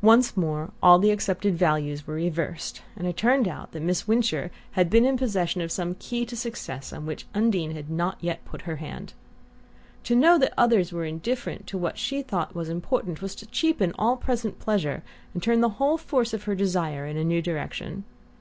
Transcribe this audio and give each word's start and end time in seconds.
Once 0.00 0.36
more 0.36 0.70
all 0.80 0.96
the 1.00 1.10
accepted 1.10 1.56
values 1.58 2.06
were 2.06 2.14
reversed, 2.14 2.82
and 2.94 3.04
it 3.08 3.16
turned 3.16 3.48
out 3.48 3.72
that 3.72 3.82
Miss 3.82 4.04
Wincher 4.06 4.52
had 4.78 4.88
been 4.88 5.04
in 5.04 5.16
possession 5.18 5.60
of 5.60 5.72
some 5.72 5.96
key 5.96 6.24
to 6.24 6.36
success 6.36 6.92
on 6.92 7.04
which 7.04 7.26
Undine 7.34 7.72
had 7.72 7.90
not 7.90 8.16
yet 8.20 8.44
put 8.44 8.62
her 8.62 8.76
hand. 8.76 9.12
To 10.04 10.14
know 10.14 10.38
that 10.38 10.54
others 10.56 10.92
were 10.92 11.04
indifferent 11.04 11.66
to 11.66 11.78
what 11.78 11.98
she 11.98 12.18
had 12.18 12.28
thought 12.28 12.54
important 12.56 13.20
was 13.20 13.34
to 13.34 13.46
cheapen 13.48 13.92
all 13.98 14.16
present 14.16 14.60
pleasure 14.60 15.02
and 15.34 15.42
turn 15.42 15.60
the 15.62 15.70
whole 15.82 15.98
force 15.98 16.32
of 16.32 16.44
her 16.44 16.54
desires 16.54 17.10
in 17.10 17.16
a 17.16 17.24
new 17.24 17.42
direction. 17.42 18.04